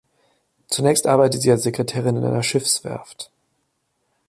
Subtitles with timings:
[0.67, 3.29] Zunächst arbeitet sie als Sekretärin in einer Schiffswerft.